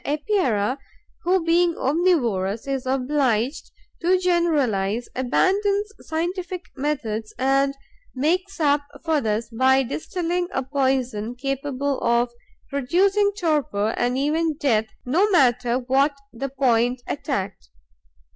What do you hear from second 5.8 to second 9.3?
scientific methods and makes up for